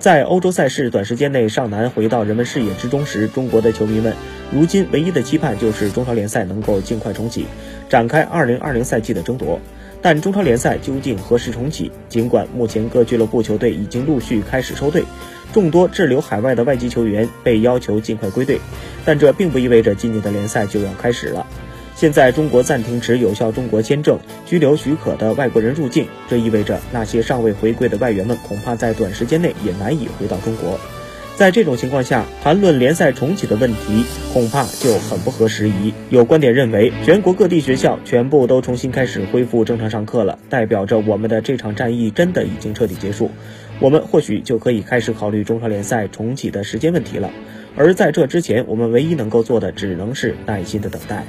[0.00, 4.14] 在欧洲赛事短时间内尚难回到人们视野之中时，中国的球迷们
[4.50, 7.44] 如今唯一的期盼就是中超联赛能够尽快重启，
[7.90, 9.60] 展开2020赛季的争夺。
[10.00, 11.92] 但中超联赛究竟何时重启？
[12.08, 15.04] 尽管目前各俱乐部球队已经陆续开始收队，
[15.52, 18.58] 众多滞留海外的外籍球员被要求尽快归队，
[19.04, 21.46] 但这并不意味着今年的联赛就要开始了。
[22.00, 30.80] 现在中国暂停持有效中国签证、居留许可的外国人入境，这意味着那些尚未回归的外援们恐怕在短时间内也难以回到中国。
[31.36, 34.02] 在这种情况下，谈论联赛重启的问题
[34.32, 35.92] 恐怕就很不合时宜。
[36.08, 43.30] 有观点认为，全国各地学校全部都重新开始恢复正常上课了，代表着我们的这场战役真的已经彻底结束，
[43.78, 47.30] 我们或许就可以开始考虑中超联赛重启的时间问题了。
[47.76, 51.26] 而在这之前，我们唯一能够做的只能是耐心的等待。